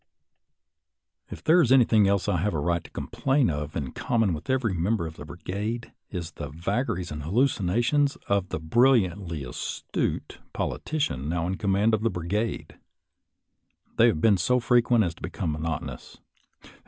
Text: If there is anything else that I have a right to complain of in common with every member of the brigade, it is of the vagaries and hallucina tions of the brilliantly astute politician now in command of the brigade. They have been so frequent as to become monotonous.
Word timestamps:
If 1.29 1.43
there 1.43 1.61
is 1.61 1.71
anything 1.71 2.07
else 2.07 2.25
that 2.25 2.31
I 2.37 2.37
have 2.37 2.55
a 2.55 2.59
right 2.59 2.83
to 2.83 2.89
complain 2.89 3.51
of 3.51 3.75
in 3.75 3.91
common 3.91 4.33
with 4.33 4.49
every 4.49 4.73
member 4.73 5.05
of 5.05 5.15
the 5.15 5.25
brigade, 5.25 5.93
it 6.09 6.17
is 6.17 6.29
of 6.29 6.35
the 6.37 6.49
vagaries 6.57 7.11
and 7.11 7.21
hallucina 7.21 7.83
tions 7.83 8.15
of 8.27 8.49
the 8.49 8.59
brilliantly 8.59 9.43
astute 9.43 10.39
politician 10.53 11.29
now 11.29 11.45
in 11.45 11.53
command 11.59 11.93
of 11.93 12.01
the 12.01 12.09
brigade. 12.09 12.79
They 13.97 14.07
have 14.07 14.21
been 14.21 14.37
so 14.37 14.59
frequent 14.59 15.03
as 15.03 15.13
to 15.13 15.21
become 15.21 15.51
monotonous. 15.51 16.17